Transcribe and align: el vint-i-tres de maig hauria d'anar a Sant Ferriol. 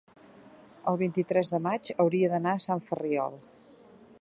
el 0.91 0.97
vint-i-tres 1.01 1.51
de 1.55 1.59
maig 1.65 1.91
hauria 2.05 2.31
d'anar 2.33 2.57
a 2.59 2.63
Sant 2.65 2.83
Ferriol. 2.89 3.37